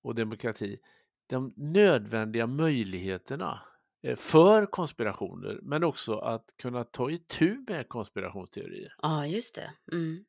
[0.02, 0.80] och demokrati
[1.28, 3.62] de nödvändiga möjligheterna
[4.04, 8.96] eh, för konspirationer men också att kunna ta itu med konspirationsteorier.
[9.02, 9.74] Ja, just det.
[9.92, 10.26] Mm.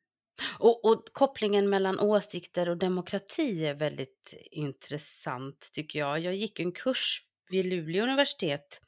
[0.59, 6.19] Och, och kopplingen mellan åsikter och demokrati är väldigt intressant tycker jag.
[6.19, 7.21] Jag gick en kurs
[7.51, 8.81] vid Luleå universitet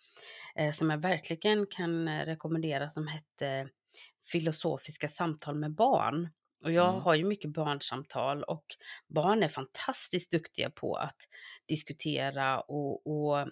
[0.56, 3.70] eh, som jag verkligen kan eh, rekommendera som hette
[4.32, 6.30] Filosofiska samtal med barn.
[6.64, 7.02] Och jag Mm.
[7.02, 8.66] har ju mycket barnsamtal och
[9.08, 11.18] barn är fantastiskt duktiga på att
[11.68, 13.48] diskutera och, och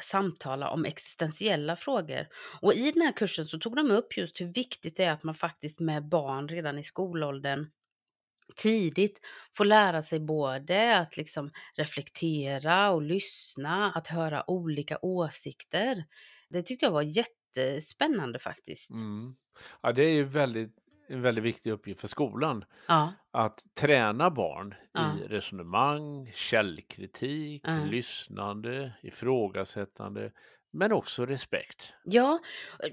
[0.00, 2.26] samtala om existentiella frågor.
[2.60, 5.22] Och i den här kursen så tog de upp just hur viktigt det är att
[5.22, 7.66] man faktiskt med barn redan i skolåldern
[8.56, 9.20] tidigt
[9.56, 16.04] får lära sig både att liksom reflektera och lyssna, att höra olika åsikter.
[16.48, 18.90] Det tyckte jag var jättespännande faktiskt.
[18.90, 19.34] Mm.
[19.82, 20.74] Ja, det är ju väldigt,
[21.10, 25.16] en väldigt viktig uppgift för skolan Ja, att träna barn Ja.
[25.18, 27.84] i resonemang, källkritik, Ja.
[27.84, 30.32] lyssnande, ifrågasättande
[30.72, 31.94] men också respekt.
[32.04, 32.40] ja,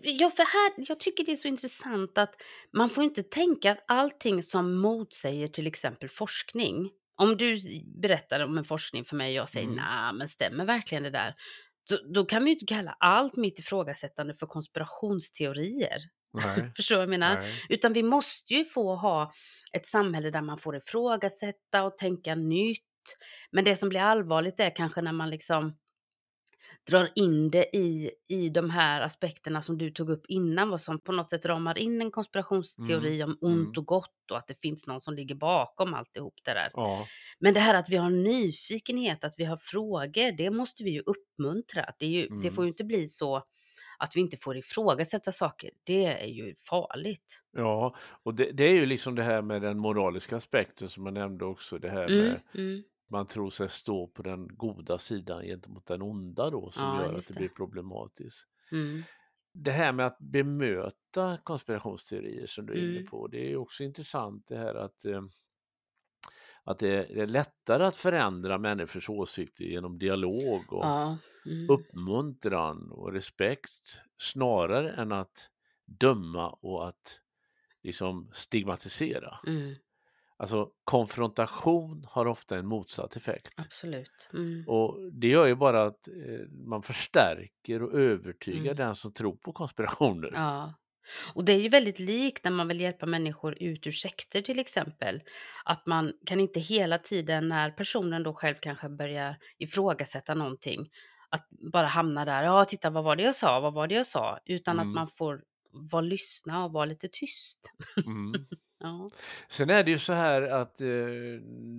[0.01, 2.35] ja, för här, jag tycker det är så intressant att
[2.73, 6.89] man får inte tänka att allting som motsäger till exempel forskning.
[7.15, 7.57] Om du
[8.01, 9.77] berättar om en forskning för mig och jag säger Mm.
[9.77, 11.35] nej, men stämmer verkligen det där?
[11.89, 15.97] Då, då kan vi ju inte kalla allt mitt ifrågasättande för konspirationsteorier.
[16.75, 17.35] Förstår du vad jag menar?
[17.35, 17.53] Nej.
[17.69, 19.31] Utan vi måste ju få ha
[19.71, 22.83] ett samhälle där man får ifrågasätta och tänka nytt.
[23.51, 25.77] Men det som blir allvarligt är kanske när man liksom
[26.89, 30.99] drar in det i, i de här aspekterna som du tog upp innan, vad som
[30.99, 33.73] på något sätt ramar in en konspirationsteori om ont mm.
[33.77, 36.69] och gott och att det finns någon som ligger bakom alltihop det där.
[36.73, 37.07] Ja.
[37.39, 41.01] Men det här att vi har nyfikenhet, att vi har frågor, det måste vi ju
[41.05, 41.85] uppmuntra.
[41.99, 42.53] Det, ju, det Mm.
[42.53, 43.43] får ju inte bli så
[43.97, 45.69] att vi inte får ifrågasätta saker.
[45.83, 47.41] Det är ju farligt.
[47.51, 51.13] Ja, och det, det är ju liksom det här med den moraliska aspekten som jag
[51.13, 51.77] nämnde också.
[51.79, 52.83] Det här Mm, med mm.
[53.09, 57.13] man tror sig stå på den goda sidan gentemot den onda då som Ja, gör
[57.13, 57.39] att det det.
[57.39, 58.47] blir problematiskt.
[58.71, 59.03] Mm.
[59.53, 63.05] Det här med att bemöta konspirationsteorier som du är inne Mm.
[63.05, 65.21] på, det är också intressant det här att, eh,
[66.67, 71.17] att det, är lättare att förändra människors åsikter genom dialog och Ja.
[71.45, 71.69] Mm.
[71.69, 75.49] uppmuntran och respekt snarare än att
[75.85, 77.19] döma och att
[77.83, 79.39] liksom stigmatisera.
[79.47, 79.75] Mm.
[80.37, 83.53] Alltså konfrontation har ofta en motsatt effekt.
[83.57, 84.29] Absolut.
[84.33, 84.63] Mm.
[84.67, 88.75] Och det gör ju bara att eh, man förstärker och övertygar Mm.
[88.75, 90.31] den som tror på konspirationer.
[90.33, 90.73] Ja.
[91.35, 94.59] Och det är ju väldigt likt när man vill hjälpa människor ut ur sekter till
[94.59, 95.21] exempel.
[95.65, 100.89] Att man kan inte hela tiden när personen då själv kanske börjar ifrågasätta någonting,
[101.29, 104.05] att bara hamna där, ja titta vad var det jag sa, vad var det jag
[104.05, 104.95] sa, utan att Mm.
[104.95, 105.41] man får
[105.71, 107.71] vara lyssna och vara lite tyst.
[108.05, 108.33] Mm.
[108.79, 109.09] Ja.
[109.47, 110.87] Sen är det ju så här att eh,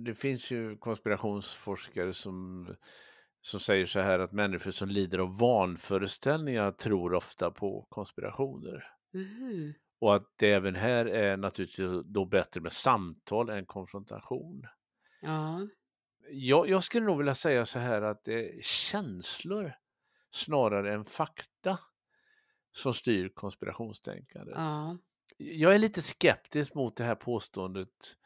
[0.05, 2.67] det finns ju konspirationsforskare som,
[3.41, 8.83] som säger så här att människor som lider av vanföreställningar tror ofta på konspirationer.
[9.13, 9.73] Mhm.
[9.99, 14.67] Och att det även här är naturligtvis då bättre med samtal än konfrontation.
[15.21, 15.67] Ja.
[16.31, 19.73] Jag, jag skulle nog vilja säga så här att det är känslor
[20.31, 21.79] snarare än fakta
[22.71, 24.55] som styr konspirationstänkandet.
[24.57, 24.97] Ja.
[25.37, 28.17] Jag är lite skeptisk mot det här påståendet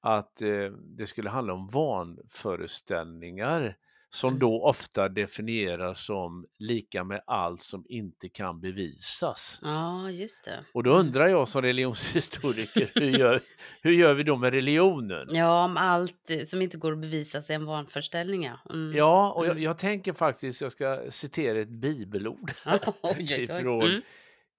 [0.00, 3.76] att eh, det skulle handla om vanföreställningar
[4.16, 4.38] som Mm.
[4.40, 9.60] då ofta definieras som lika med allt som inte kan bevisas.
[9.64, 10.64] ja, just det.
[10.74, 11.06] Och då Mm.
[11.06, 13.40] undrar jag som religionshistoriker, hur gör,
[13.82, 15.26] hur gör vi då med religionen?
[15.30, 18.44] Ja, om allt eh, som inte går att bevisa är en vanföreställning.
[18.44, 18.96] Ja, mm.
[18.96, 19.62] Ja, och jag, Mm.
[19.62, 22.50] jag tänker faktiskt, jag ska citera ett bibelord
[23.18, 24.02] ifrån Mm.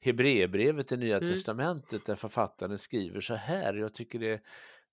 [0.02, 1.30] Hebreerbrevet i Nya Mm.
[1.30, 3.74] Testamentet där författaren skriver så här.
[3.74, 4.42] Jag tycker det,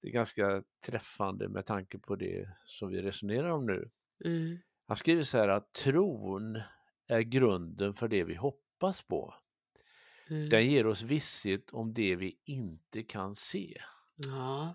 [0.03, 3.89] det är ganska träffande med tanke på det som vi resonerar om nu.
[4.25, 4.59] Mm.
[4.87, 6.61] Han skriver så här att tron
[7.07, 9.35] är grunden för det vi hoppas på.
[10.31, 10.49] Mm.
[10.49, 13.83] Den ger oss visshet om det vi inte kan se.
[14.17, 14.75] Ja.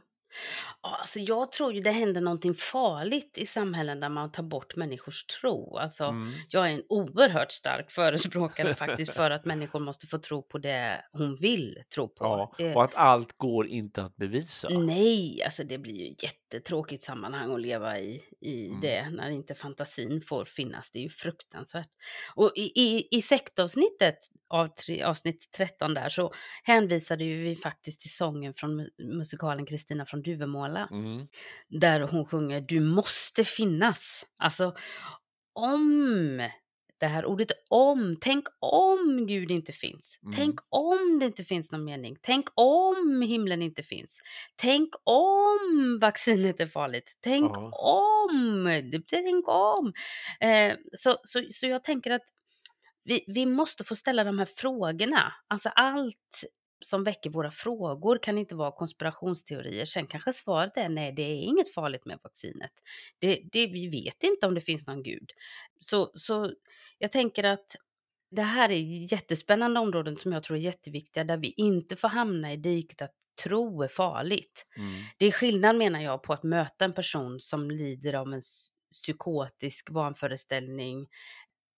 [0.82, 4.76] Ja, Alltså jag tror ju det händer någonting farligt i samhällen där man tar bort
[4.76, 5.78] människors tro.
[5.78, 6.34] Alltså, Mm.
[6.50, 11.06] jag är en oerhört stark förespråkare faktiskt för att människor måste få tro på det
[11.12, 12.24] hon vill tro på.
[12.26, 14.70] Ja, Det- och att allt går inte att bevisa.
[14.70, 18.82] Nej, alltså det blir ju jättetråkigt sammanhang att leva i, i Mm.
[18.82, 20.92] det när inte fantasin får finnas.
[20.92, 21.90] Det är ju fruktansvärt.
[22.36, 28.02] Och i, i, i sektavsnittet av tre, avsnitt 13 där så hänvisade ju vi faktiskt
[28.02, 30.88] till sången från mu- musikalen Kristina från Duvemåla.
[30.92, 31.28] Mm.
[31.68, 34.26] Där hon sjunger Du måste finnas.
[34.38, 34.76] Alltså
[35.54, 36.42] om
[37.00, 38.18] det här ordet om.
[38.22, 40.20] Tänk om Gud inte finns.
[40.24, 40.36] Mm.
[40.36, 42.18] Tänk om det inte finns någon mening.
[42.22, 44.20] Tänk om himlen inte finns.
[44.56, 47.18] Tänk om vaccinet är farligt.
[47.22, 47.72] Tänk Ja.
[48.32, 49.02] om.
[49.08, 49.94] Tänk om.
[50.40, 52.26] Eh, så, så, så jag tänker att
[53.04, 55.34] vi, vi måste få ställa de här frågorna.
[55.48, 56.44] Alltså allt
[56.82, 59.86] som väcker våra frågor kan inte vara konspirationsteorier.
[59.86, 62.72] Sen kanske svaret är nej, det är inget farligt med vaccinet.
[63.20, 65.32] Det, det, vi vet inte om det finns någon gud.
[65.80, 66.54] Så, så
[66.98, 67.76] jag tänker att
[68.32, 72.54] det här är jättespännande områden som jag tror är jätteviktiga, där vi inte får hamna
[72.54, 73.14] i diket att
[73.44, 74.66] tro är farligt.
[74.78, 75.02] Mm.
[75.18, 78.42] Det är skillnad menar jag på att möta en person som lider av en
[78.92, 81.08] psykotisk vanföreställning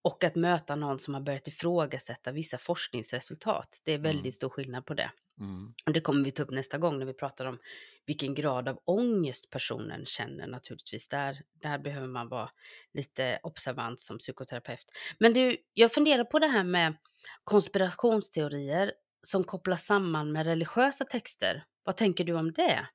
[0.01, 3.81] och att möta någon som har börjat ifrågasätta vissa forskningsresultat.
[3.85, 4.31] Det är väldigt Mm.
[4.31, 5.11] stor skillnad på det.
[5.39, 5.73] Mm.
[5.85, 7.59] Och det kommer vi ta upp nästa gång när vi pratar om
[8.05, 11.07] vilken grad av ångest personen känner naturligtvis.
[11.07, 12.49] Där, där behöver man vara
[12.93, 14.85] lite observant som psykoterapeut.
[15.19, 16.93] Men du, jag funderar på det här med
[17.43, 21.63] konspirationsteorier som kopplas samman med religiösa texter.
[21.83, 22.87] Vad tänker du om det?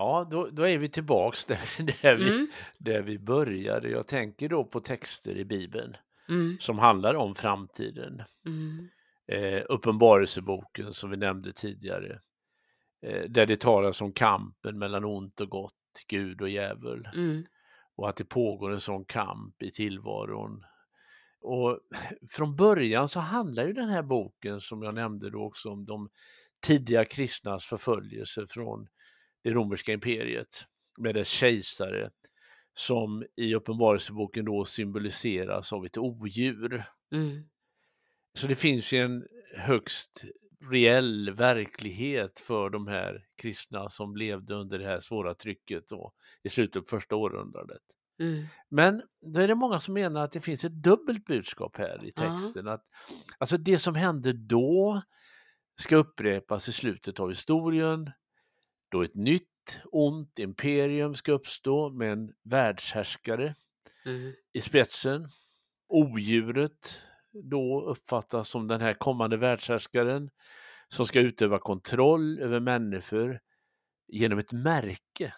[0.00, 1.60] Ja, då, då är vi tillbaks där,
[2.02, 3.88] där, vi, Mm, där vi började.
[3.88, 5.96] Jag tänker då på texter i Bibeln
[6.28, 8.22] mm, som handlar om framtiden.
[8.46, 8.88] mm,
[9.32, 12.20] Eh, Uppenbarelseboken som vi nämnde tidigare.
[13.06, 15.74] Eh, där det talas om kampen mellan ont och gott,
[16.08, 17.08] Gud och djävul.
[17.14, 17.44] mm,
[17.96, 20.64] Och att det pågår en sån kamp i tillvaron.
[21.40, 21.78] Och
[22.30, 26.08] från början så handlar ju den här boken som jag nämnde då också om de
[26.60, 28.88] tidiga kristnas förföljelse från
[29.42, 30.64] det romerska imperiet
[30.98, 32.10] med dess kejsare
[32.74, 36.84] som i Uppenbarelseboken då symboliseras av ett odjur.
[37.12, 37.42] mm,
[38.34, 39.26] Så det finns ju en
[39.56, 40.24] högst
[40.70, 46.48] reell verklighet för de här kristna som levde under det här svåra trycket då, i
[46.48, 47.82] slutet på första århundradet.
[48.20, 52.04] mm, Men då är det många som menar att det finns ett dubbelt budskap här
[52.04, 52.68] i texten.
[52.68, 52.82] Att,
[53.38, 55.02] alltså det som hände då
[55.80, 58.10] ska upprepas i slutet av historien,
[58.90, 59.46] då ett nytt
[59.92, 63.54] ont imperium ska uppstå med en världshärskare
[64.06, 65.28] mm, i spetsen.
[65.88, 70.30] Odjuret då uppfattas som den här kommande världshärskaren
[70.88, 73.40] som ska utöva kontroll över människor
[74.08, 75.34] genom ett märke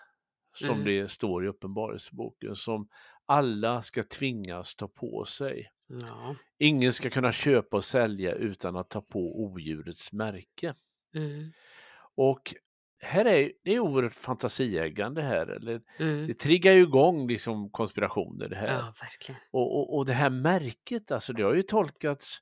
[0.56, 0.84] som Mm.
[0.84, 2.88] det står i Uppenbarelseboken som
[3.26, 5.70] alla ska tvingas ta på sig.
[5.88, 10.74] ja, Ingen ska kunna köpa och sälja utan att ta på odjurets märke.
[11.14, 11.52] mm,
[12.14, 12.54] Och
[13.02, 15.46] här är det är oerhört fantasieggande här.
[15.46, 16.26] Eller, mm.
[16.26, 18.72] det triggar ju igång liksom konspirationer det här.
[18.72, 18.94] Ja.
[19.50, 22.38] Och, och, och det här märket, alltså det har ju tolkats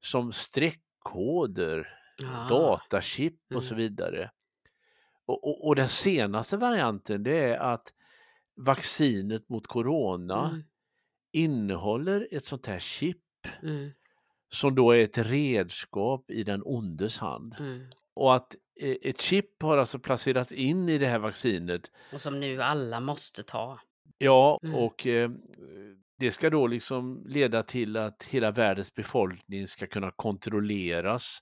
[0.00, 2.46] som streckkoder, Ja.
[2.48, 3.62] datachip och Mm.
[3.62, 4.30] så vidare.
[5.26, 7.92] Och, och, och den senaste varianten det är att
[8.56, 10.62] vaccinet mot corona Mm,
[11.32, 13.16] innehåller ett sånt här chip
[13.62, 13.90] Mm,
[14.48, 17.54] som då är ett redskap i den ondes hand.
[18.18, 21.90] Och att eh, ett chip har alltså placerats in i det här vaccinet.
[22.12, 23.80] Och som nu alla måste ta.
[24.18, 24.74] Ja, Mm.
[24.74, 25.30] och eh,
[26.18, 31.38] det ska då liksom leda till att hela världens befolkning ska kunna kontrolleras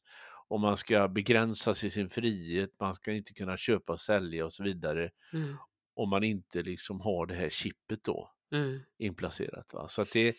[0.49, 4.53] och man ska begränsas i sin frihet, man ska inte kunna köpa och sälja och
[4.53, 5.57] så vidare Mm,
[5.97, 9.75] om man inte liksom har det här chippet då mm, inplacerat.
[9.75, 9.89] Va?
[9.89, 10.37] Så att det,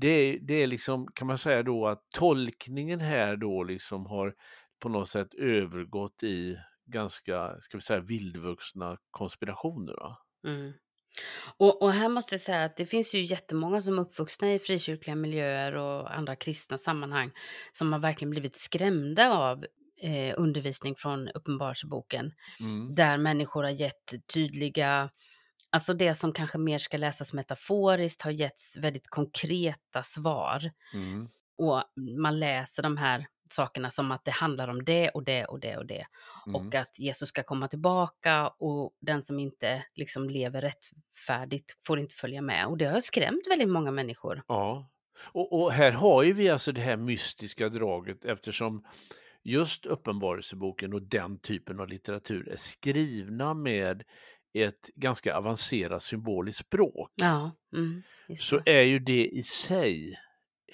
[0.00, 4.34] det, det är liksom, kan man säga då att tolkningen här då liksom har
[4.78, 10.16] på något sätt övergått i ganska, ska vi säga, vildvuxna konspirationer.
[10.46, 10.72] Mm.
[11.56, 14.58] Och, och här måste jag säga att det finns ju jättemånga som är uppvuxna i
[14.58, 17.30] frikyrkliga miljöer och andra kristna sammanhang
[17.72, 19.64] som har verkligen blivit skrämda av
[20.02, 22.32] eh, undervisning från Uppenbarelseboken.
[22.60, 22.94] Mm.
[22.94, 25.10] Där människor har gett tydliga,
[25.70, 30.70] alltså det som kanske mer ska läsas metaforiskt har getts väldigt konkreta svar.
[30.94, 31.28] Mm.
[31.58, 31.82] Och
[32.22, 35.76] man läser de här sakerna som att det handlar om det och det och det
[35.76, 36.06] och det.
[36.46, 36.54] Mm.
[36.56, 42.14] Och att Jesus ska komma tillbaka och den som inte liksom lever rättfärdigt får inte
[42.14, 42.66] följa med.
[42.66, 44.42] Och det har skrämt väldigt många människor.
[44.48, 44.90] Ja,
[45.24, 48.84] och, och här har ju vi alltså det här mystiska draget eftersom
[49.44, 54.02] just Uppenbarelseboken och den typen av litteratur är skrivna med
[54.54, 57.12] ett ganska avancerat symboliskt språk.
[57.14, 58.02] Ja, mm,
[58.38, 60.14] Så är ju det i sig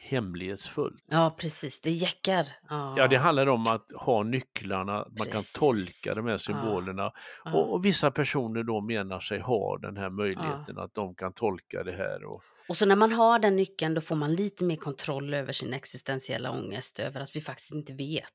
[0.04, 1.04] hemlighetsfullt.
[1.10, 1.80] ja precis.
[1.80, 2.46] Det jäckar.
[2.68, 5.52] Ja, Ja, det handlar om att ha nycklarna, att man kan Precis.
[5.52, 7.12] tolka de här symbolerna.
[7.44, 7.52] ja.
[7.54, 11.82] Och, och vissa personer då menar sig ha den här möjligheten att de kan tolka
[11.82, 12.24] det här.
[12.24, 15.52] Och, Och så när man har den nyckeln då får man lite mer kontroll över
[15.52, 18.30] sin existentiella ångest över att vi faktiskt inte vet.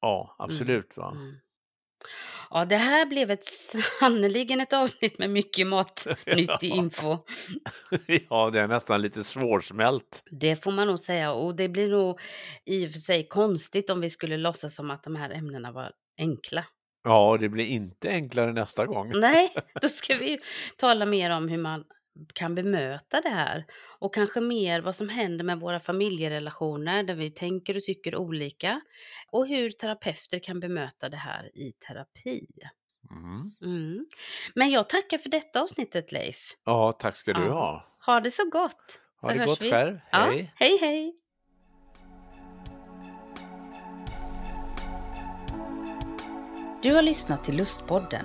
[0.00, 0.96] ja, absolut.
[0.96, 1.10] Va?
[1.10, 1.34] Mm.
[2.50, 3.44] Ja, det här blev ett
[4.00, 7.18] sannerligen ett avsnitt med mycket matnyttig info.
[8.30, 10.22] ja, det är nästan lite svårsmält.
[10.30, 11.32] Det får man nog säga.
[11.32, 12.20] Och det blir nog
[12.66, 15.92] i och för sig konstigt om vi skulle låtsas som att de här ämnena var
[16.18, 16.64] enkla.
[17.04, 19.12] Ja, det blir inte enklare nästa gång.
[19.20, 19.52] Nej,
[19.82, 20.38] då ska vi
[20.76, 21.84] tala mer om hur man
[22.34, 23.64] kan bemöta det här.
[23.98, 28.80] Och kanske mer vad som händer med våra familjerelationer där vi tänker och tycker olika.
[29.30, 32.46] Och hur terapeuter kan bemöta det här i terapi.
[33.10, 33.52] Mm.
[33.62, 34.06] Mm.
[34.54, 36.56] Men jag tackar för detta avsnittet Leif.
[36.64, 37.52] Ja, tack ska du Ja.
[37.52, 37.96] ha.
[38.06, 39.00] Ha det så gott.
[39.20, 39.70] Ha så det gott vi.
[39.70, 39.98] själv.
[40.12, 40.52] Ja, Hej.
[40.56, 41.16] hej hej.
[46.82, 48.24] Du har lyssnat till Lustpodden.